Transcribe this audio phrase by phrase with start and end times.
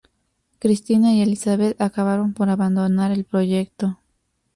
[0.57, 3.99] Cristina y Elisabeth acabaron por abandonar el proyecto.